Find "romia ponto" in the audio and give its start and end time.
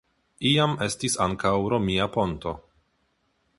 1.75-2.57